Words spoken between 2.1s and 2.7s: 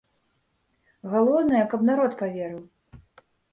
паверыў.